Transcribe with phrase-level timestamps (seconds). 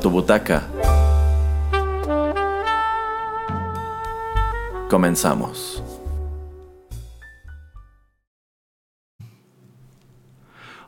[0.00, 0.66] Tu butaca.
[4.88, 5.82] Comenzamos.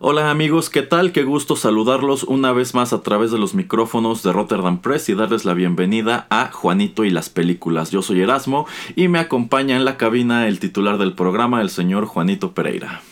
[0.01, 1.13] Hola amigos, ¿qué tal?
[1.13, 5.15] Qué gusto saludarlos una vez más a través de los micrófonos de Rotterdam Press y
[5.15, 7.91] darles la bienvenida a Juanito y las películas.
[7.91, 12.07] Yo soy Erasmo y me acompaña en la cabina el titular del programa, el señor
[12.07, 13.03] Juanito Pereira.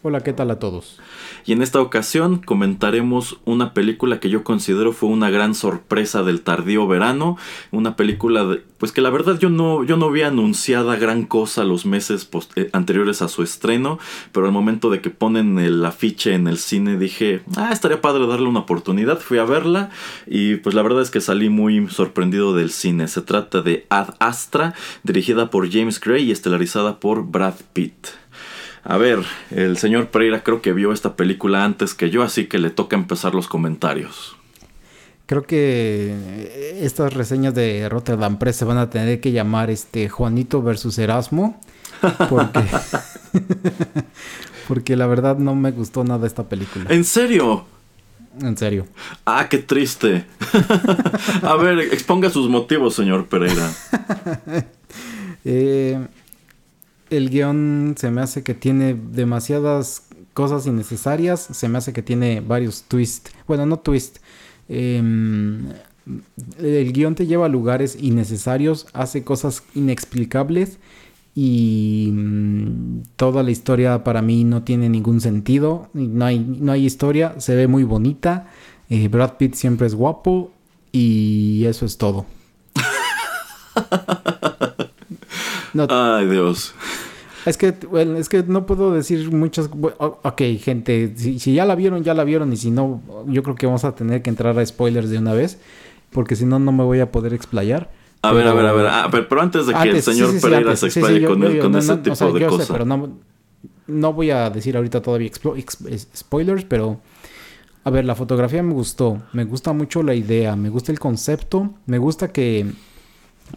[0.00, 1.00] Hola, ¿qué tal a todos?
[1.44, 6.42] Y en esta ocasión comentaremos una película que yo considero fue una gran sorpresa del
[6.42, 7.36] tardío verano,
[7.72, 11.84] una película pues que la verdad yo no yo no había anunciada gran cosa los
[11.84, 13.98] meses eh, anteriores a su estreno,
[14.30, 18.28] pero al momento de que ponen el afiche en el cine dije, "Ah, estaría padre
[18.28, 19.90] darle una oportunidad." Fui a verla
[20.28, 23.08] y pues la verdad es que salí muy sorprendido del cine.
[23.08, 28.06] Se trata de Ad Astra, dirigida por James Gray y estelarizada por Brad Pitt.
[28.84, 32.58] A ver, el señor Pereira creo que vio esta película antes que yo, así que
[32.58, 34.36] le toca empezar los comentarios.
[35.26, 40.62] Creo que estas reseñas de Rotterdam Press se van a tener que llamar este Juanito
[40.62, 41.60] versus Erasmo.
[42.30, 42.64] Porque,
[44.68, 46.86] porque la verdad no me gustó nada esta película.
[46.88, 47.66] ¿En serio?
[48.40, 48.86] En serio.
[49.26, 50.24] Ah, qué triste.
[51.42, 53.70] a ver, exponga sus motivos, señor Pereira.
[55.44, 56.06] eh,
[57.10, 61.40] el guion se me hace que tiene demasiadas cosas innecesarias.
[61.40, 63.32] Se me hace que tiene varios twists.
[63.46, 64.20] Bueno, no twists.
[64.68, 65.68] Em,
[66.58, 70.78] el guion te lleva a lugares innecesarios, hace cosas inexplicables
[71.34, 75.88] y mm, toda la historia para mí no tiene ningún sentido.
[75.92, 78.48] No hay, no hay historia, se ve muy bonita.
[78.90, 80.50] Eh, Brad Pitt siempre es guapo
[80.92, 82.26] y eso es todo.
[85.88, 86.74] Ay, Dios.
[87.48, 87.74] Es que,
[88.18, 89.70] es que no puedo decir muchas...
[89.98, 92.52] Ok, gente, si, ya la vieron, ya la vieron.
[92.52, 95.32] Y si no, yo creo que vamos a tener que entrar a spoilers de una
[95.32, 95.58] vez.
[96.10, 97.90] Porque si no, no me voy a poder explayar.
[98.22, 98.86] A ver, a ver, a ver.
[98.86, 101.42] Ah, pero, antes de que el señor Pereira se explaye con,
[101.76, 102.68] ese tipo de cosas.
[102.70, 102.84] pero
[103.86, 105.30] no, voy a decir ahorita todavía
[106.14, 107.00] spoilers, pero...
[107.84, 109.22] A ver, la fotografía me gustó.
[109.32, 110.56] Me gusta mucho la idea.
[110.56, 111.70] Me gusta el concepto.
[111.86, 112.66] Me gusta que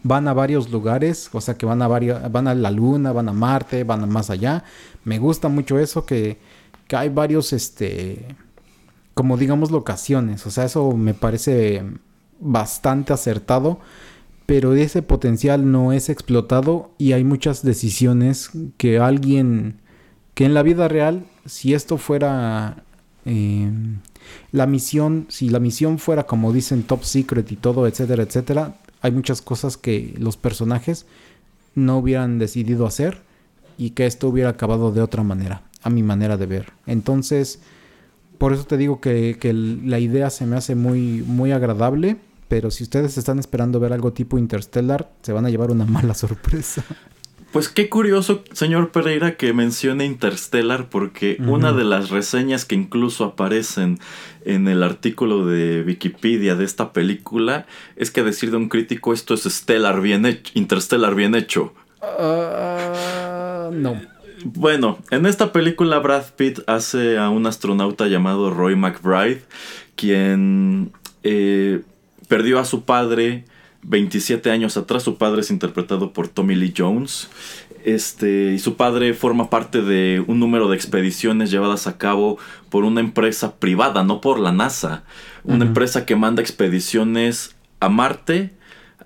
[0.02, 3.28] van a varios lugares, o sea que van a varios, van a la luna, van
[3.28, 4.64] a Marte, van a más allá.
[5.04, 6.38] Me gusta mucho eso que,
[6.88, 8.36] que hay varios, este,
[9.14, 11.82] como digamos locaciones, o sea eso me parece
[12.40, 13.78] bastante acertado,
[14.46, 19.80] pero ese potencial no es explotado y hay muchas decisiones que alguien,
[20.34, 22.82] que en la vida real, si esto fuera
[23.24, 23.70] eh,
[24.50, 29.12] la misión, si la misión fuera como dicen top secret y todo, etcétera, etcétera, hay
[29.12, 31.06] muchas cosas que los personajes
[31.74, 33.20] no hubieran decidido hacer
[33.76, 36.72] y que esto hubiera acabado de otra manera, a mi manera de ver.
[36.86, 37.60] Entonces,
[38.38, 39.36] por eso te digo que,
[39.84, 42.16] la idea se me hace muy, muy agradable,
[42.48, 46.14] pero si ustedes están esperando ver algo tipo Interstellar, se van a llevar una mala
[46.14, 46.84] sorpresa.
[47.52, 53.24] Pues qué curioso, señor Pereira, que mencione Interstellar, porque una de las reseñas que incluso
[53.24, 53.98] aparecen
[54.46, 59.34] en el artículo de Wikipedia de esta película es que decir de un crítico esto
[59.34, 61.74] es Stellar bien hecho, Interstellar bien hecho.
[62.00, 64.00] Ah, no.
[64.44, 69.42] Bueno, en esta película Brad Pitt hace a un astronauta llamado Roy McBride,
[69.94, 70.90] quien
[71.22, 71.82] eh,
[72.28, 73.44] perdió a su padre
[73.82, 75.02] 27 años atrás.
[75.02, 77.28] Su padre es interpretado por Tommy Lee Jones.
[77.84, 82.38] Este, y su padre forma parte de un número de expediciones llevadas a cabo
[82.70, 85.04] por una empresa privada, no por la NASA.
[85.44, 88.52] Una empresa que manda expediciones a Marte,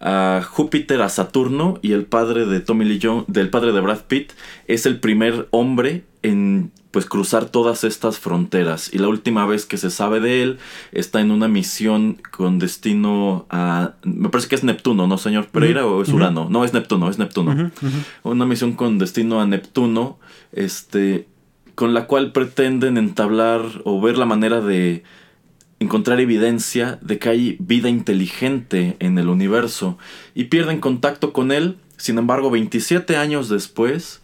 [0.01, 1.79] a Júpiter, a Saturno.
[1.83, 4.33] Y el padre de Tommy Lee Jones, del padre de Brad Pitt,
[4.67, 8.91] es el primer hombre en pues cruzar todas estas fronteras.
[8.91, 10.59] Y la última vez que se sabe de él
[10.93, 13.97] está en una misión con destino a...
[14.03, 15.85] Me parece que es Neptuno, ¿no, señor Pereira?
[15.85, 16.49] ¿O es Urano?
[16.49, 17.71] No, es Neptuno, es Neptuno.
[18.23, 20.19] Una misión con destino a Neptuno,
[20.53, 21.29] este,
[21.75, 25.05] con la cual pretenden entablar o ver la manera de
[25.81, 29.99] encontrar evidencia de que hay vida inteligente en el universo.
[30.35, 31.79] Y pierden contacto con él.
[31.97, 34.23] Sin embargo, 27 años después,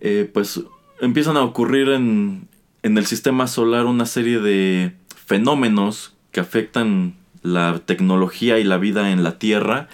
[0.00, 0.60] eh, pues
[1.00, 2.48] empiezan a ocurrir en,
[2.82, 4.94] en el sistema solar una serie de
[5.26, 7.14] fenómenos que afectan
[7.46, 9.88] la tecnología y la vida en la Tierra.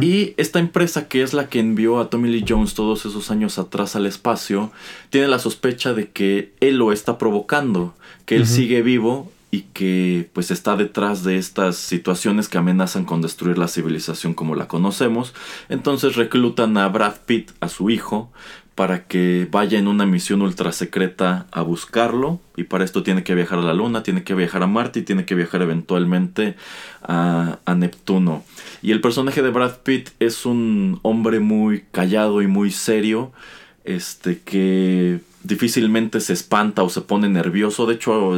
[0.00, 3.58] Y esta empresa, que es la que envió a Tommy Lee Jones todos esos años
[3.58, 4.72] atrás al espacio,
[5.10, 7.94] tiene la sospecha de que él lo está provocando,
[8.24, 13.22] que él sigue vivo y que pues está detrás de estas situaciones que amenazan con
[13.22, 15.32] destruir la civilización como la conocemos.
[15.70, 18.30] Entonces reclutan a Brad Pitt, a su hijo,
[18.74, 23.34] para que vaya en una misión ultra secreta a buscarlo y para esto tiene que
[23.34, 26.56] viajar a la Luna, tiene que viajar a Marte y tiene que viajar eventualmente
[27.02, 28.44] a, a, Neptuno.
[28.82, 33.32] Y el personaje de Brad Pitt es un hombre muy callado y muy serio,
[33.84, 37.86] este que difícilmente se espanta o se pone nervioso.
[37.86, 38.34] De hecho,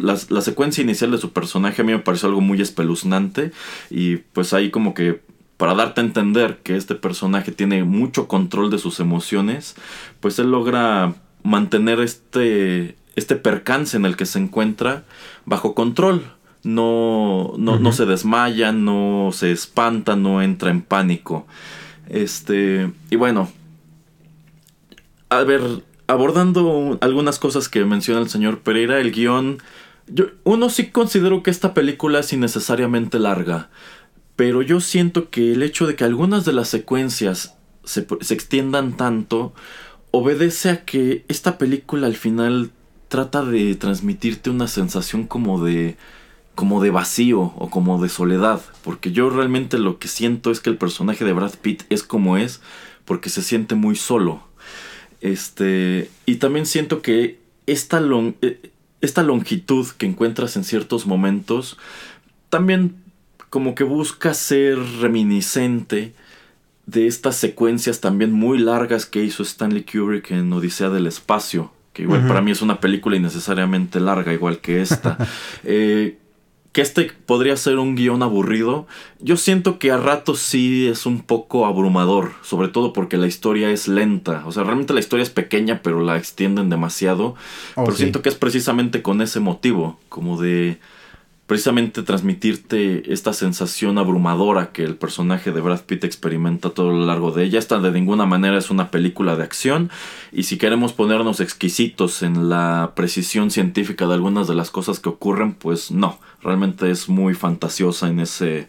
[0.00, 3.52] la, la, secuencia inicial de su personaje a mí me pareció algo muy espeluznante
[3.90, 5.20] y pues ahí como que
[5.56, 9.76] para darte a entender que este personaje tiene mucho control de sus emociones,
[10.20, 15.04] pues él logra mantener este, este percance en el que se encuentra
[15.44, 16.24] bajo control.
[16.64, 21.46] No, no, no se desmaya, no se espanta, no entra en pánico.
[22.08, 23.50] Este, y bueno,
[25.28, 25.62] a ver,
[26.06, 29.58] abordando algunas cosas que menciona el señor Pereira, el guion,
[30.06, 33.70] yo, uno sí considero que esta película es innecesariamente larga.
[34.36, 37.54] Pero yo siento que el hecho de que algunas de las secuencias
[37.84, 39.54] se, extiendan tanto
[40.10, 42.70] obedece a que esta película al final
[43.08, 45.96] trata de transmitirte una sensación como de
[46.54, 50.70] como de vacío o como de soledad, porque yo realmente lo que siento es que
[50.70, 52.60] el personaje de Brad Pitt es como es
[53.04, 54.44] porque se siente muy solo.
[55.24, 57.98] Este, y también siento que esta,
[58.42, 61.78] eh, esta longitud que encuentras en ciertos momentos
[62.50, 62.96] también
[63.48, 66.12] como que busca ser reminiscente
[66.84, 72.02] de estas secuencias también muy largas que hizo Stanley Kubrick en Odisea del Espacio, que
[72.02, 75.16] igual para mí es una película innecesariamente larga, igual que esta.
[75.64, 76.18] eh,
[76.74, 78.88] que este podría ser un guion aburrido,
[79.20, 83.70] yo siento que a ratos sí es un poco abrumador, sobre todo porque la historia
[83.70, 87.36] es lenta, o sea, realmente la historia es pequeña, pero la extienden demasiado,
[87.76, 90.80] oh, pero siento que es precisamente con ese motivo, como de
[91.46, 97.32] precisamente transmitirte esta sensación abrumadora que el personaje de Brad Pitt experimenta todo lo largo
[97.32, 97.58] de ella.
[97.58, 99.90] Esta de ninguna manera es una película de acción.
[100.32, 105.10] Y si queremos ponernos exquisitos en la precisión científica de algunas de las cosas que
[105.10, 108.68] ocurren, pues no, realmente es muy fantasiosa en ese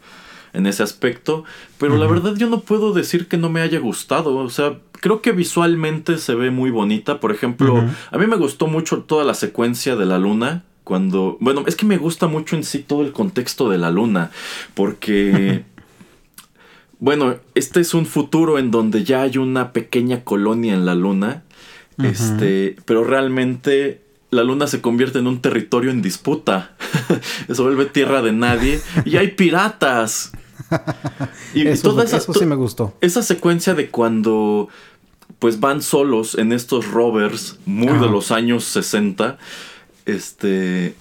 [0.55, 1.43] en ese aspecto,
[1.77, 5.21] pero la verdad yo no puedo decir que no me haya gustado, o sea, creo
[5.21, 9.33] que visualmente se ve muy bonita, por ejemplo, a mí me gustó mucho toda la
[9.33, 13.11] secuencia de la luna, cuando, bueno, es que me gusta mucho en sí todo el
[13.11, 14.31] contexto de la luna,
[14.75, 15.63] porque,
[16.99, 21.43] bueno, este es un futuro en donde ya hay una pequeña colonia en la luna,
[21.97, 26.75] este, pero realmente la luna se convierte en un territorio en disputa,
[27.51, 30.31] se vuelve tierra de nadie y hay piratas.
[31.53, 32.93] Y eso, toda esa, eso sí me gustó.
[32.99, 34.67] Esa secuencia de cuando
[35.39, 39.37] pues van solos en estos rovers muy de los años 60
[40.05, 40.95] este.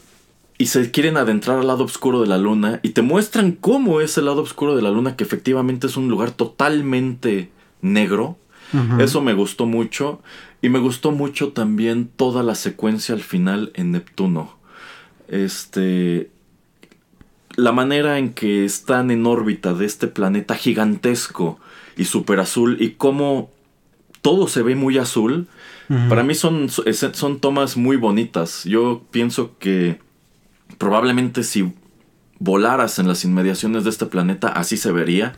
[0.57, 2.81] Y se quieren adentrar al lado oscuro de la luna.
[2.83, 6.09] Y te muestran cómo es el lado oscuro de la luna, que efectivamente es un
[6.09, 8.39] lugar totalmente negro.
[8.99, 10.21] Eso me gustó mucho.
[10.61, 14.57] Y me gustó mucho también toda la secuencia al final en Neptuno.
[15.29, 16.31] Este.
[17.57, 21.61] La manera en que están en órbita de este planeta gigantesco
[21.97, 22.79] y super azul.
[22.81, 23.51] Y cómo
[24.23, 25.47] todo se ve muy azul
[26.09, 28.65] para mí son, son tomas muy bonitas.
[28.65, 29.99] Yo pienso que
[30.79, 31.73] probablemente si
[32.39, 35.37] volaras en las inmediaciones de este planeta, así se vería.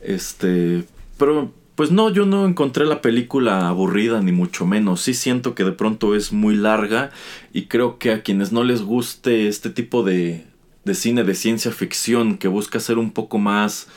[0.00, 0.84] Este,
[1.18, 5.02] pero pues no, yo no encontré la película aburrida ni mucho menos.
[5.02, 7.10] Sí siento que de pronto es muy larga
[7.52, 10.46] y creo que a quienes no les guste este tipo de,
[10.86, 13.88] de cine de ciencia ficción que busca ser un poco más,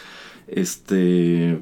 [0.47, 1.61] este,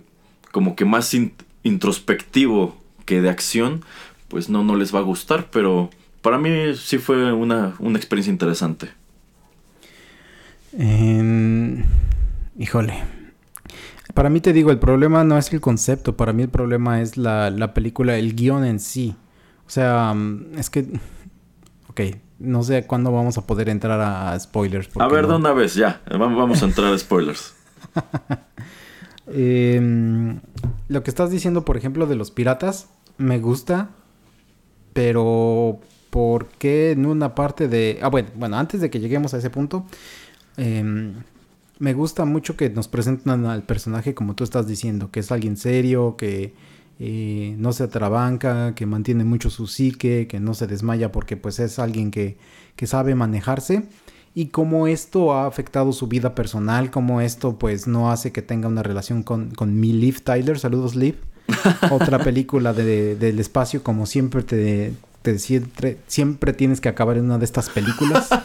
[0.51, 1.15] como que más
[1.63, 3.83] introspectivo que de acción,
[4.27, 5.89] pues no, no les va a gustar, pero
[6.21, 8.89] para mí sí fue una, experiencia interesante.
[12.57, 13.03] híjole.
[14.13, 17.17] Para mí te digo, el problema no es el concepto, para mí el problema es
[17.17, 19.15] la, película, el guion en sí.
[19.65, 20.87] O sea, mm, es que...
[21.89, 22.01] Ok,
[22.39, 24.89] no sé cuándo vamos a poder entrar a spoilers.
[24.99, 26.01] A ver, de una vez, ya.
[26.09, 27.53] Vamos a entrar a spoilers.
[29.29, 30.39] Em,
[30.87, 33.89] lo que estás diciendo, por ejemplo, de los piratas, me gusta.
[34.97, 37.99] Pero, ¿por qué en una parte de...
[38.01, 39.85] Ah, bueno, bueno, antes de que lleguemos a ese punto,
[40.57, 41.13] em,
[41.77, 45.55] me gusta mucho que nos presentan al personaje como tú estás diciendo, que es alguien
[45.55, 46.55] serio, que,
[46.99, 51.59] eh, no se atrabanca, que mantiene mucho su psique, que no se desmaya porque pues
[51.59, 52.39] es alguien que,
[52.75, 53.83] que sabe manejarse.
[54.33, 58.67] Y cómo esto ha afectado su vida personal, cómo esto pues no hace que tenga
[58.67, 61.17] una relación con, con mi Liv Tyler, saludos Liv,
[61.91, 67.25] otra película de, del espacio como siempre te, te siempre, siempre tienes que acabar en
[67.25, 68.29] una de estas películas.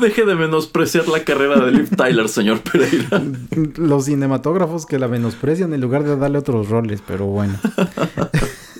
[0.00, 3.22] Deje de menospreciar la carrera de Liv Tyler, señor Pereira.
[3.76, 7.54] Los cinematógrafos que la menosprecian en lugar de darle otros roles, pero bueno.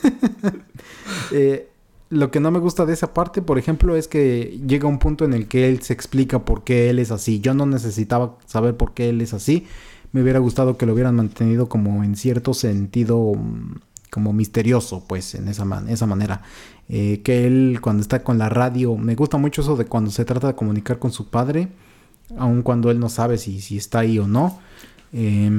[1.32, 1.68] eh,
[2.10, 5.24] lo que no me gusta de esa parte, por ejemplo, es que llega un punto
[5.24, 7.40] en el que él se explica por qué él es así.
[7.40, 9.66] Yo no necesitaba saber por qué él es así.
[10.12, 13.76] Me hubiera gustado que lo hubieran mantenido como en cierto sentido mm,
[14.10, 16.42] como misterioso, pues, en esa, esa manera.
[16.88, 20.24] Eh, que él cuando está con la radio, me gusta mucho eso de cuando se
[20.24, 21.68] trata de comunicar con su padre,
[22.36, 24.58] aun cuando él no sabe si, si está ahí o no.
[25.12, 25.50] Eh,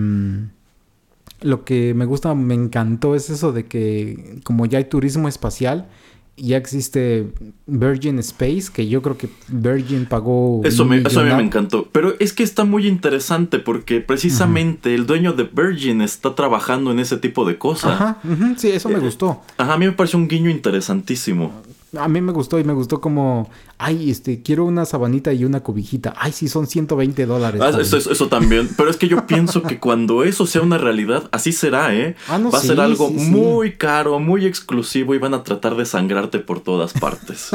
[1.43, 5.88] lo que me gusta, me encantó es eso de que como ya hay turismo espacial,
[6.36, 7.28] ya existe
[7.68, 10.62] Virgin Space, que yo creo que Virgin pagó.
[10.63, 11.88] Eso, me, eso a mí me encantó.
[11.92, 17.00] Pero es que está muy interesante porque precisamente el dueño de Virgin está trabajando en
[17.00, 17.94] ese tipo de cosas.
[17.94, 18.18] Ajá,
[18.58, 19.42] sí, eso me gustó.
[19.58, 21.52] Ajá, a mí me pareció un guiño interesantísimo.
[21.97, 25.62] A mí me gustó y me gustó como, ay, este, quiero una sabanita y una
[25.62, 26.13] cobijita.
[26.17, 27.62] Ay, sí, son 120 dólares.
[27.62, 28.69] Ah, eso, eso, también.
[28.75, 32.15] Pero es que yo pienso que cuando eso sea una realidad, así será, ¿eh?
[32.27, 33.25] Ah, no, Va a sí, ser algo sí, sí.
[33.29, 37.51] muy caro, muy exclusivo y van a tratar de sangrarte por todas partes.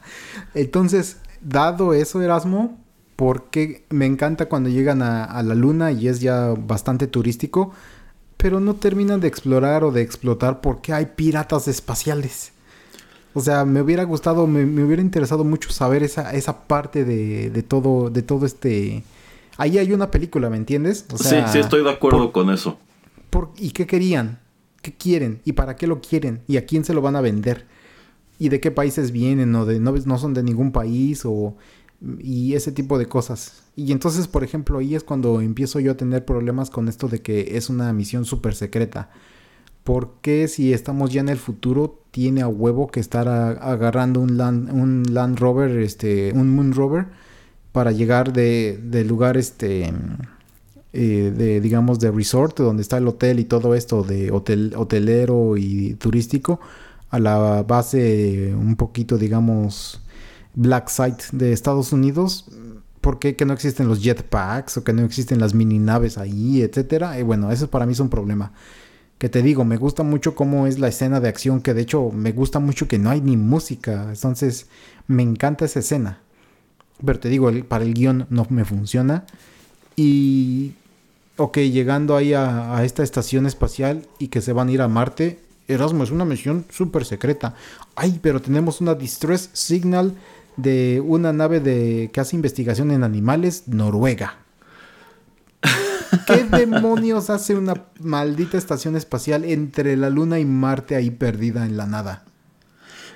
[0.54, 2.78] Entonces, dado eso, Erasmo,
[3.16, 7.72] porque me encanta cuando llegan a, a la luna y es ya bastante turístico,
[8.36, 12.52] pero no terminan de explorar o de explotar porque hay piratas espaciales.
[13.34, 17.50] O sea, me hubiera gustado, me, me hubiera interesado mucho saber esa, esa parte de,
[17.50, 19.04] de todo, de todo este.
[19.56, 21.04] Ahí hay una película, ¿me entiendes?
[21.12, 22.78] O sea, sí, sí, estoy de acuerdo por- con eso.
[23.30, 24.40] por- ¿Y qué querían?
[24.82, 25.40] ¿Qué quieren?
[25.44, 26.40] ¿Y para qué lo quieren?
[26.48, 27.66] ¿Y a quién se lo van a vender?
[28.38, 29.54] ¿Y de qué países vienen?
[29.54, 31.22] ¿O de, no, no son de ningún país?
[31.26, 31.54] O,
[32.18, 33.62] y ese tipo de cosas.
[33.76, 37.20] Y entonces, por ejemplo, ahí es cuando empiezo yo a tener problemas con esto de
[37.20, 39.10] que es una misión súper secreta.
[39.84, 44.36] ¿Por qué si estamos ya en el futuro tiene a huevo que estar agarrando un
[44.36, 47.06] land, un land rover, este, un moon rover
[47.72, 49.92] para llegar de, del lugar este
[50.92, 55.56] eh, de digamos de resort donde está el hotel y todo esto de hotel hotelero
[55.56, 56.58] y turístico
[57.10, 60.02] a la base un poquito digamos
[60.54, 62.50] black site de Estados Unidos
[63.00, 66.60] ¿Por qué que no existen los jetpacks o que no existen las mini naves ahí,
[66.60, 67.18] etcétera?
[67.18, 68.52] Y bueno, eso para mí es un problema.
[69.20, 72.10] Que te digo, me gusta mucho cómo es la escena de acción, que de hecho
[72.10, 74.06] me gusta mucho que no hay ni música.
[74.08, 74.66] Entonces,
[75.08, 76.20] me encanta esa escena.
[77.04, 79.26] Pero te digo, el- para el guion no me funciona.
[79.94, 80.72] Y,
[81.36, 85.38] ok, llegando ahí a, esta estación espacial y que se van a ir a Marte,
[85.68, 87.54] Erasmo, es una misión súper secreta.
[87.96, 90.14] Ay, pero tenemos una distress signal
[90.56, 94.38] de una nave de que hace investigación en animales, Noruega.
[96.26, 101.76] ¿Qué demonios hace una maldita estación espacial entre la Luna y Marte ahí perdida en
[101.76, 102.24] la nada?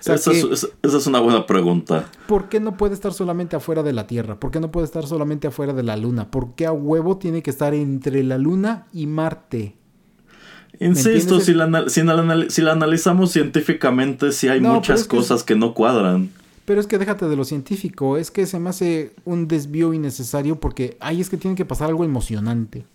[0.00, 2.04] O sea, esa, que- es, esa- esa es una buena pregunta.
[2.26, 4.38] ¿Por qué no puede estar solamente afuera de la Tierra?
[4.38, 6.30] ¿Por qué no puede estar solamente afuera de la Luna?
[6.30, 9.76] ¿Por qué a huevo tiene que estar entre la Luna y Marte?
[10.80, 15.42] Insisto, si la, si, la si la analizamos científicamente, sí hay No, muchas que cosas
[15.44, 16.30] que no cuadran.
[16.64, 20.58] Pero es que déjate de lo científico, es que se me hace un desvío innecesario
[20.60, 22.86] porque, ay, es que tiene que pasar algo emocionante.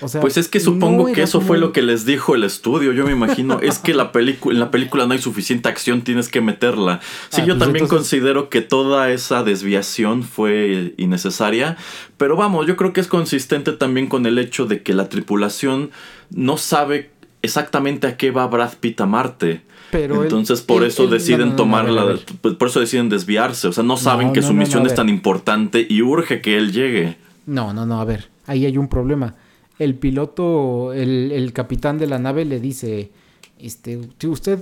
[0.00, 2.34] O sea, Pues es que supongo no que eso como fue lo que les dijo
[2.34, 2.92] el estudio.
[2.92, 6.28] Yo me imagino, es que la película, en la película no hay suficiente acción, tienes
[6.28, 7.00] que meterla.
[7.30, 11.76] Sí, Ah, yo pues también entonces- considero que toda esa desviación fue innecesaria.
[12.16, 15.90] Pero vamos, yo creo que es consistente también con el hecho de que la tripulación
[16.30, 17.10] no sabe
[17.42, 19.62] exactamente a qué va Brad Pitt a Marte.
[19.98, 22.18] Pero él- Entonces por él- eso él- deciden no, la-
[22.58, 23.68] por eso deciden desviarse.
[23.68, 27.16] O sea, no saben que su misión es tan importante y urge que él llegue.
[27.46, 29.36] No, no, no, a ver, ahí hay un problema.
[29.78, 33.10] El piloto, el, el capitán de la nave le dice,
[33.58, 34.58] este, si usted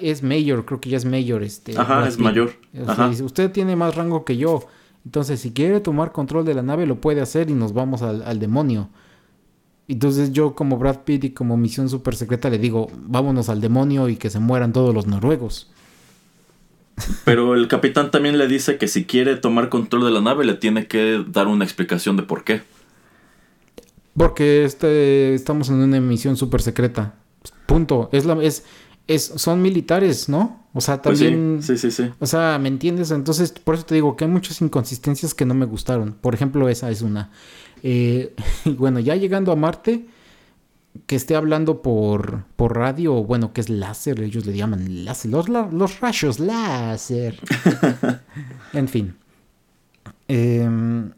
[0.00, 1.72] es mayor, creo que ya es mayor, este.
[1.78, 2.24] Ajá, Brad es Pitt.
[2.24, 2.52] mayor.
[2.74, 3.08] O sea, Ajá.
[3.08, 4.64] dice, usted tiene más rango que yo.
[5.04, 8.22] Entonces, si quiere tomar control de la nave, lo puede hacer y nos vamos al,
[8.22, 8.88] al demonio.
[9.88, 14.08] Entonces yo como Brad Pitt y como misión super secreta le digo, vámonos al demonio
[14.10, 15.70] y que se mueran todos los noruegos.
[17.24, 20.54] Pero el capitán también le dice que si quiere tomar control de la nave le
[20.54, 22.62] tiene que dar una explicación de por qué.
[24.16, 27.14] Porque este, estamos en una misión súper secreta.
[27.66, 28.10] Punto.
[28.12, 28.64] Es la, es,
[29.08, 30.66] es, son militares, ¿no?
[30.74, 31.58] O sea, Pues también.
[31.62, 32.12] sí, sí, sí, sí.
[32.20, 33.10] O sea, ¿me entiendes?
[33.10, 36.12] Entonces, por eso te digo que hay muchas inconsistencias que no me gustaron.
[36.12, 37.30] Por ejemplo, esa es una.
[37.82, 38.34] Eh,
[38.64, 40.06] y bueno, ya llegando a Marte,
[41.06, 45.48] que esté hablando por, por radio, bueno, que es láser, ellos le llaman láser, los,
[45.48, 47.40] los rayos láser.
[48.74, 49.14] en fin.
[50.28, 51.12] Em,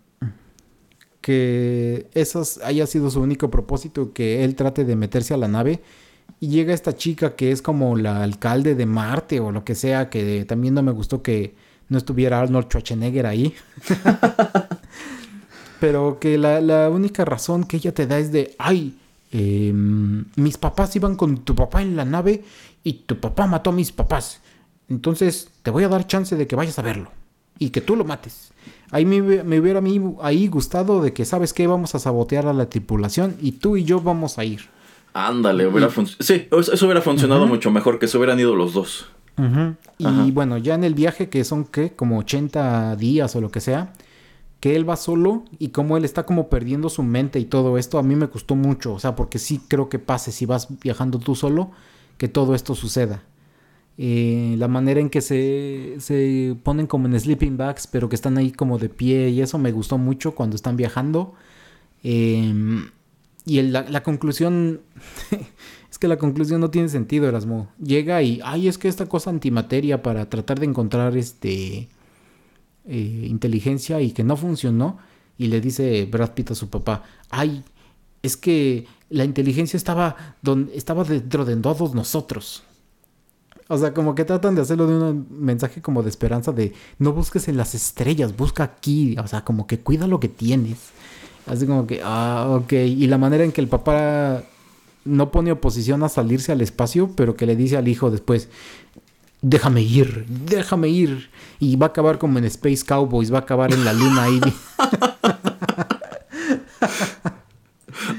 [1.21, 5.83] que eso haya sido su único propósito, que él trate de meterse a la nave.
[6.41, 10.09] Y llega esta chica que es como la alcalde de Marte o lo que sea,
[10.09, 11.55] que también no me gustó que
[11.89, 13.55] no estuviera Arnold Schwarzenegger ahí.
[15.81, 18.95] Pero que la, la, única razón que ella te da es de, ay,
[19.33, 22.43] Em, mis papás iban con tu papá en la nave
[22.83, 24.41] y tu papá mató a mis papás.
[24.89, 27.11] Entonces te voy a dar chance de que vayas a verlo
[27.59, 28.53] y que tú lo mates.
[28.91, 31.69] Ahí me, hubiera a mí ahí gustado de que, ¿sabes qué?
[31.69, 34.63] Vamos a sabotear a la tripulación y tú y yo vamos a ir.
[35.13, 35.91] Ándale, hubiera
[36.21, 39.07] Sí, eso hubiera funcionado mucho mejor, que se hubieran ido los dos.
[39.99, 41.93] Y bueno, ya en el viaje, que son, ¿qué?
[41.93, 43.93] Como 80 días o lo que sea,
[44.61, 47.99] que él va solo y como él está como perdiendo su mente y todo esto,
[47.99, 51.19] a mí me gustó mucho, o sea, porque sí creo que pase si vas viajando
[51.19, 51.71] tú solo,
[52.19, 53.23] que todo esto suceda.
[53.97, 58.39] Eh, la manera en que se, se ponen como en sleeping bags, pero que están
[58.39, 61.35] ahí como de pie y eso me gustó mucho cuando están viajando.
[62.03, 62.91] Em,
[63.47, 64.81] y la, la, conclusión,
[65.91, 67.69] es que la conclusión no tiene sentido, Erasmo.
[67.83, 71.89] Llega y, ay, es que esta cosa antimateria para tratar de encontrar este
[72.87, 74.99] eh, inteligencia y que no funcionó.
[75.39, 77.65] Y le dice Brad Pitt a su papá, ay,
[78.23, 82.63] es que la inteligencia estaba, donde, estaba dentro de todos nosotros.
[83.69, 87.13] O sea, como que tratan de hacerlo de un mensaje como de esperanza de no
[87.13, 89.17] busques en las estrellas, busca aquí.
[89.23, 90.91] O sea, como que cuida lo que tienes.
[91.47, 92.73] Así como que, ah, ok.
[92.73, 94.43] Y la manera en que el papá
[95.05, 98.49] no pone oposición a salirse al espacio, pero que le dice al hijo después,
[99.43, 101.31] déjame ir, déjame ir.
[101.59, 104.41] Y va a acabar como en Space Cowboys, va a acabar en la luna ahí.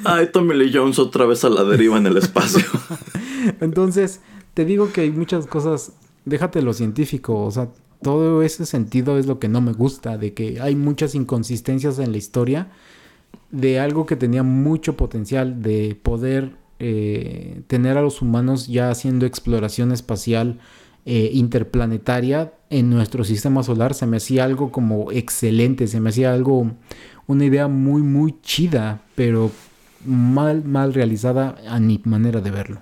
[0.04, 2.66] Ay, Tommy Lee Jones otra vez a la deriva en el espacio.
[3.62, 4.22] Entonces,
[4.54, 5.94] te digo que hay muchas cosas,
[6.26, 7.70] déjate lo científico, o sea,
[8.02, 12.12] todo ese sentido es lo que no me gusta, de que hay muchas inconsistencias en
[12.12, 12.72] la historia
[13.52, 19.26] de algo que tenía mucho potencial de poder eh, tener a los humanos ya haciendo
[19.26, 20.60] exploración espacial
[21.06, 26.34] eh, interplanetaria en nuestro sistema solar se me hacía algo como excelente, se me hacía
[26.34, 26.72] algo,
[27.28, 29.52] una idea muy, muy chida, pero
[30.06, 32.82] mal, mal realizada a mi manera de verlo.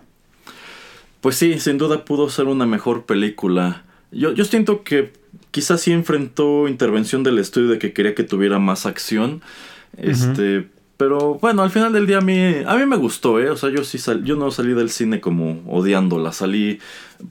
[1.22, 3.84] Pues sí, sin duda pudo ser una mejor película.
[4.12, 5.14] Yo, yo siento que
[5.52, 9.42] quizás sí enfrentó intervención del estudio de que quería que tuviera más acción.
[9.98, 13.50] Este, pero bueno, al final del día a mí, a mí me gustó, ¿eh?
[13.50, 16.80] O sea, yo sí yo no salí del cine como odiándola, salí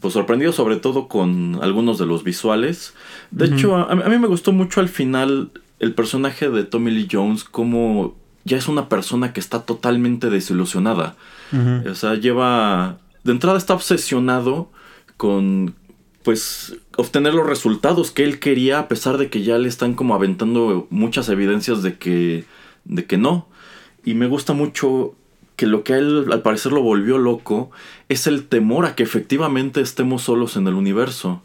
[0.00, 2.94] pues sorprendido sobre todo con algunos de los visuales.
[3.30, 7.44] De hecho, a, mí me gustó mucho al final el personaje de Tommy Lee Jones
[7.44, 11.16] como ya es una persona que está totalmente desilusionada.
[11.86, 12.98] O sea, lleva...
[13.24, 14.70] De entrada está obsesionado
[15.18, 15.74] con
[16.22, 20.16] pues obtener los resultados que él quería a pesar de que ya le están como
[20.16, 22.44] aventando muchas evidencias de que
[22.84, 23.46] de que no.
[24.04, 25.14] Y me gusta mucho
[25.54, 27.70] que lo que a él al parecer lo volvió loco
[28.08, 31.42] es el temor a que efectivamente estemos solos en el universo.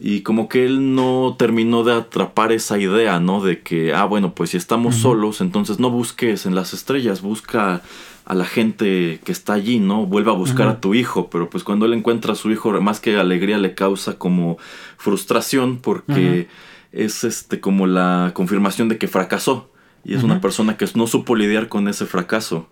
[0.00, 3.42] Y como que él no terminó de atrapar esa idea, ¿no?
[3.42, 7.82] De que, ah, bueno, pues si estamos solos, entonces no busques en las estrellas, busca
[8.24, 10.06] a la gente que está allí, ¿no?
[10.06, 13.00] Vuelve a buscar a tu hijo, pero pues cuando él encuentra a su hijo, más
[13.00, 14.58] que alegría le causa como
[14.98, 16.46] frustración porque
[16.92, 19.70] es este como la confirmación de que fracasó.
[20.04, 22.68] Y es una persona que no supo lidiar con ese fracaso.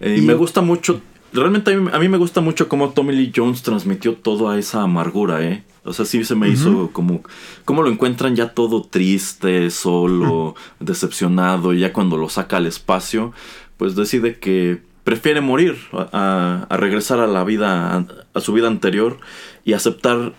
[0.00, 1.00] Eh, y, me gusta mucho,
[1.32, 5.64] realmente a mí, me gusta mucho cómo Tommy Lee Jones transmitió toda esa amargura, ¿eh?
[5.86, 7.22] O sea, sí se me hizo como,
[7.64, 13.32] como lo encuentran ya todo triste, solo, decepcionado, y ya cuando lo saca al espacio,
[13.76, 19.18] pues decide que prefiere morir a, a, regresar a la vida, a, su vida anterior
[19.64, 20.32] y aceptar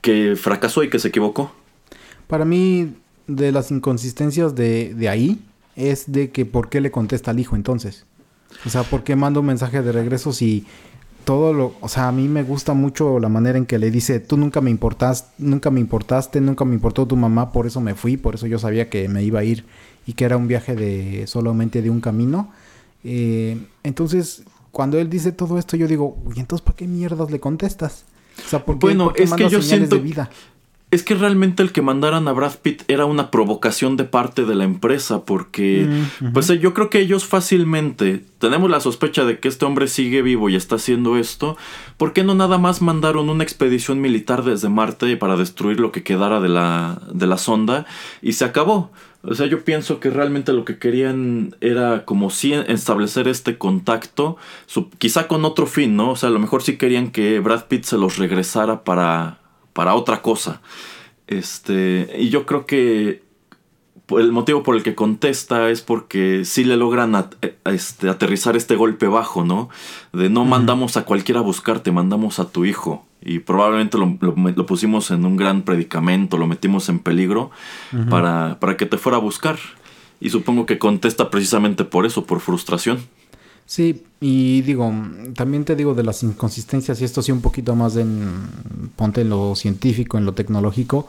[0.00, 1.52] que fracasó y que se equivocó.
[2.28, 2.94] Para mí,
[3.26, 5.40] de las inconsistencias de, de ahí,
[5.74, 8.06] es de que por qué le contesta al hijo entonces.
[8.64, 10.64] O sea, ¿por qué manda un mensaje de regreso si
[11.26, 14.20] todo lo, o sea, a mí me gusta mucho la manera en que le dice,
[14.20, 17.96] tú nunca me importaste, nunca me importaste, nunca me importó tu mamá, por eso me
[17.96, 19.64] fui, por eso yo sabía que me iba a ir
[20.06, 22.52] y que era un viaje de solamente de un camino.
[23.02, 27.40] Eh, entonces, cuando él dice todo esto, yo digo, ¿y entonces para qué mierdas le
[27.40, 28.04] contestas?
[28.46, 30.30] O sea, ¿por qué, bueno, es que yo siento, de vida?
[30.96, 34.54] Es que realmente el que mandaran a Brad Pitt era una provocación de parte de
[34.54, 35.86] la empresa, porque
[36.20, 40.22] mm, pues yo creo que ellos fácilmente tenemos la sospecha de que este hombre sigue
[40.22, 41.58] vivo y está haciendo esto.
[41.98, 46.02] ¿Por qué no nada más mandaron una expedición militar desde Marte para destruir lo que
[46.02, 47.84] quedara de la, de la sonda
[48.22, 48.90] y se acabó?
[49.22, 54.38] O sea, yo pienso que realmente lo que querían era como sí establecer este contacto,
[54.96, 56.12] quizá con otro fin, ¿no?
[56.12, 59.40] O sea, a lo mejor sí querían que Brad Pitt se los regresara para,
[59.76, 60.62] para otra cosa.
[61.26, 63.22] Este, y yo creo que
[64.10, 68.74] el motivo por el que contesta es porque sí le logran eh, este, aterrizar este
[68.74, 69.68] golpe bajo, ¿no?
[70.14, 73.04] De no mandamos a cualquiera a buscarte, mandamos a tu hijo.
[73.20, 77.50] Y probablemente lo, pusimos en un gran predicamento, lo metimos en peligro
[78.08, 79.58] para, para que te fuera a buscar.
[80.20, 83.00] Y supongo que contesta precisamente por eso, por frustración.
[83.66, 84.92] Sí, y digo,
[85.34, 88.48] también te digo de las inconsistencias, y esto sí un poquito más en,
[88.94, 91.08] ponte en lo científico, en lo tecnológico,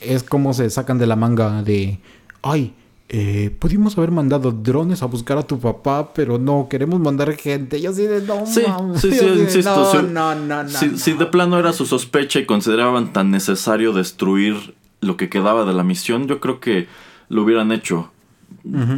[0.00, 1.98] es como se sacan de la manga de,
[2.42, 2.74] ay,
[3.08, 7.80] eh, pudimos haber mandado drones a buscar a tu papá, pero no, queremos mandar gente.
[7.80, 8.62] Yo sí de no, sí,
[8.96, 10.02] sí, sí, insisto.
[10.02, 14.74] No, no, no, si, si, de plano era su sospecha y consideraban tan necesario destruir
[15.00, 16.86] lo que quedaba de la misión, yo creo que
[17.28, 18.12] lo hubieran hecho.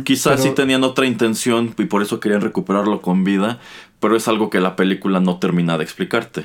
[0.05, 3.61] Quizás sí tenían otra intención y por eso querían recuperarlo con vida,
[4.01, 6.45] pero es algo que la película no termina de explicarte.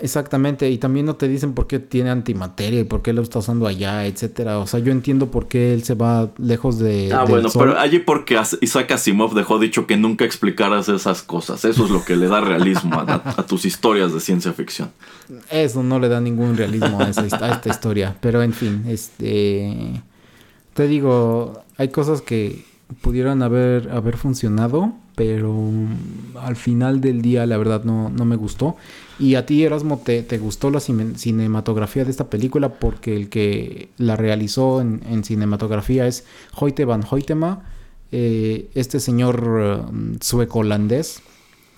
[0.00, 3.38] Exactamente, y también no te dicen por qué tiene antimateria y por qué lo está
[3.38, 4.58] usando allá, etcétera.
[4.58, 7.10] O sea, yo entiendo por qué él se va lejos de.
[7.12, 11.64] Ah, bueno, pero allí porque Isaac Asimov dejó dicho que nunca explicaras esas cosas.
[11.64, 14.90] Eso es lo que le da realismo a, tus historias de ciencia ficción.
[15.50, 18.16] Eso no le da ningún realismo a, a esta historia.
[18.20, 20.02] Pero en fin, este.
[20.74, 22.64] Te digo, hay cosas que
[23.00, 25.70] pudieran haber, haber funcionado, pero
[26.40, 28.76] al final del día la verdad no, no me gustó.
[29.18, 33.90] Y a ti, Erasmo, te, te, gustó la cinematografía de esta película porque el que
[33.98, 36.24] la realizó en, cinematografía es
[36.58, 37.62] Hoyte van Hoytema.
[38.10, 41.22] Eh, este señor um, sueco-holandés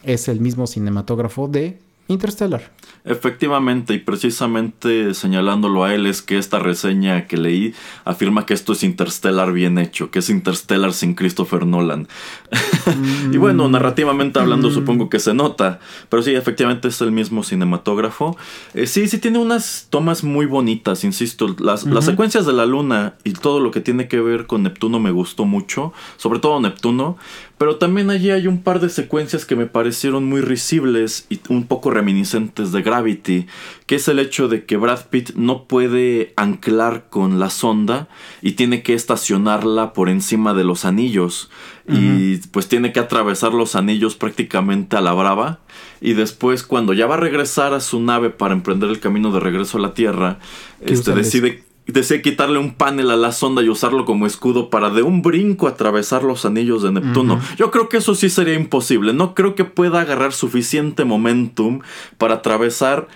[0.03, 2.71] es el mismo cinematógrafo de Interstellar.
[3.07, 8.73] Efectivamente, y precisamente señalándolo a él es que esta reseña que leí afirma que esto
[8.73, 12.09] es Interstellar bien hecho, que es Interstellar sin Christopher Nolan.
[13.33, 13.73] y bueno, mm.
[13.73, 14.75] narrativamente hablando mm.
[14.75, 18.39] supongo que se nota, pero sí, efectivamente es el mismo cinematógrafo.
[18.73, 23.17] Eh, sí, sí tiene unas tomas muy bonitas, insisto, las, las secuencias de la luna
[23.25, 27.19] y todo lo que tiene que ver con Neptuno me gustó mucho, sobre todo Neptuno,
[27.59, 31.67] pero también allí hay un par de secuencias que me parecieron muy risibles y un
[31.67, 33.47] poco reminiscentes de Gravity,
[33.87, 38.09] que es el hecho de que Brad Pitt no puede anclar con la sonda
[38.43, 41.51] y tiene que estacionarla por encima de los anillos.
[41.87, 45.61] Y pues tiene que atravesar los anillos prácticamente a la brava.
[46.01, 49.41] Y después, cuando ya va a regresar a su nave para emprender el camino de
[49.41, 50.39] regreso a la Tierra,
[50.81, 55.03] este decide desea quitarle un panel a la sonda y usarlo como escudo para de
[55.03, 57.41] un brinco atravesar los anillos de Neptuno.
[57.57, 59.13] Yo creo que eso sí sería imposible.
[59.13, 61.81] No creo que pueda agarrar suficiente momentum
[62.17, 63.09] para atravesar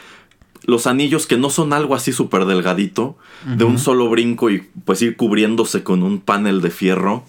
[0.64, 5.00] los anillos que no son algo así súper delgadito, de un solo brinco y pues
[5.00, 7.24] ir cubriéndose con un panel de fierro.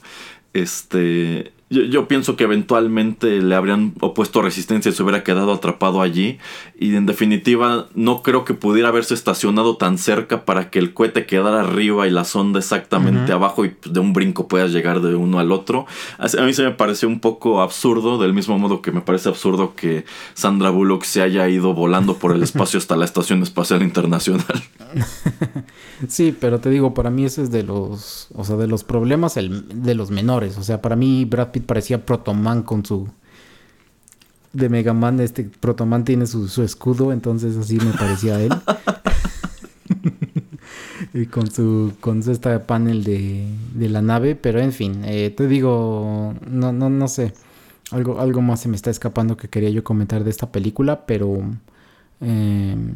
[0.54, 6.40] Este, yo, pienso que eventualmente le habrían opuesto resistencia y se hubiera quedado atrapado allí.
[6.80, 11.28] Y en definitiva, no creo que pudiera haberse estacionado tan cerca para que el cohete
[11.28, 15.38] quedara arriba y la sonda exactamente abajo y de un brinco puedas llegar de uno
[15.38, 15.86] al otro.
[16.18, 19.76] A mí se me pareció un poco absurdo, del mismo modo que me parece absurdo
[19.76, 24.64] que Sandra Bullock se haya ido volando por el espacio hasta la Estación Espacial Internacional.
[26.08, 29.38] sí, pero te digo, para mí ese es de los, o sea, de los problemas
[29.38, 30.58] el, de los menores.
[30.58, 33.08] O sea, para mí Brad Pitt parecía Protoman con su...
[34.52, 38.50] De Mega Man, este Protoman tiene su, escudo, entonces así me parecía él.
[41.14, 45.48] y con su con esta panel de, de la nave, pero en fin, eh, te
[45.48, 47.34] digo, no, no, no sé,
[47.92, 51.42] algo, algo más se me está escapando que quería yo comentar de esta película, pero
[52.22, 52.96] em,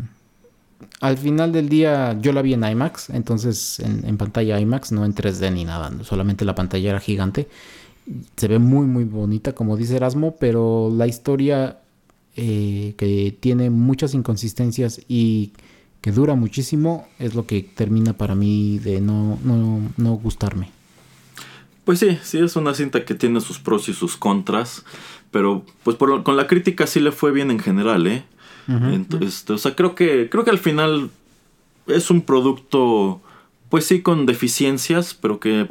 [1.02, 5.06] al final del día yo la vi en IMAX, entonces en, en, pantalla IMAX, no
[5.06, 7.48] en 3D ni nada, solamente la pantalla era gigante
[8.36, 11.80] se ve muy muy bonita como dice Erasmo, pero la historia
[12.36, 15.54] eh, que tiene muchas inconsistencias y
[16.02, 20.70] que dura muchísimo es lo que termina para mí de no, no, gustarme.
[21.86, 24.84] Pues sí, sí es una cinta que tiene sus pros y sus contras,
[25.32, 28.26] pero pues con la crítica sí le fue bien en general, ¿eh?
[28.68, 31.12] Entonces, o sea, creo que creo que al final
[31.88, 33.22] es un producto
[33.70, 35.68] pues sí con deficiencias, pero que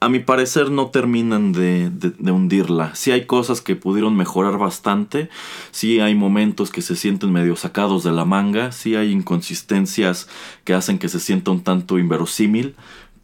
[0.00, 2.94] a mi parecer no terminan de, hundirla.
[2.94, 5.28] Sí hay cosas que pudieron mejorar bastante,
[5.72, 10.26] sí hay momentos que se sienten medio sacados de la manga, sí hay inconsistencias
[10.64, 12.76] que hacen que se sienta un tanto inverosímil,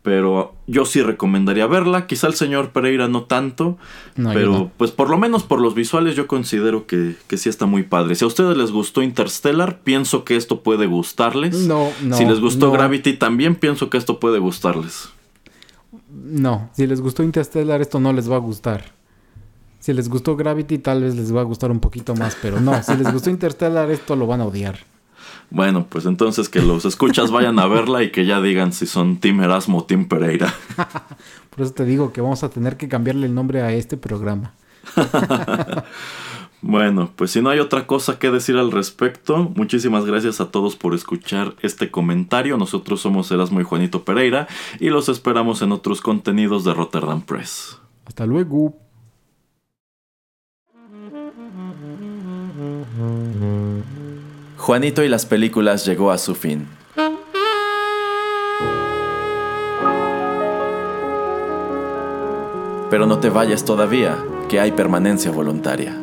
[0.03, 2.07] pero yo sí recomendaría verla.
[2.07, 3.79] Quizá el señor Pereira no tanto,
[4.15, 7.85] pero pues por lo menos por los visuales yo considero que, que, sí está muy
[7.85, 8.15] padre.
[8.15, 11.57] Si a ustedes les gustó Interstellar, pienso que esto puede gustarles.
[11.67, 12.17] No, no.
[12.17, 15.09] Si les gustó Gravity, también pienso que esto puede gustarles.
[16.27, 18.85] No, si les gustó Interstellar, esto no les va a gustar.
[19.81, 22.83] Si les gustó Gravity, tal vez les va a gustar un poquito más, pero no,
[22.83, 24.79] si les gustó Interstellar, esto lo van a odiar.
[25.51, 29.19] Bueno, pues entonces que los escuchas vayan a verla y que ya digan si son
[29.19, 30.53] Team Erasmo o Team Pereira.
[31.51, 34.55] Por eso te digo que vamos a tener que cambiarle el nombre a este programa.
[36.68, 40.74] Bueno, pues si no hay otra cosa que decir al respecto, muchísimas gracias a todos
[40.74, 42.57] por escuchar este comentario.
[42.57, 44.48] Nosotros somos Erasmo y Juanito Pereira
[44.81, 47.79] y los esperamos en otros contenidos de Rotterdam Press.
[48.05, 48.74] Hasta luego.
[54.57, 56.66] Juanito y las películas llegó a su fin.
[62.90, 66.02] Pero no te vayas todavía, que hay permanencia voluntaria.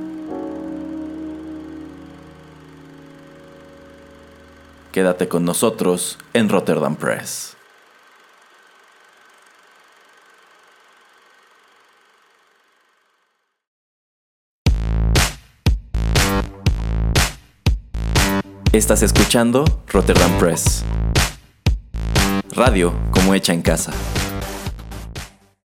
[4.94, 7.58] Quédate con nosotros en Rotterdam Press.
[18.72, 20.84] Estás escuchando Rotterdam Press.
[22.52, 23.94] Radio como hecha en casa.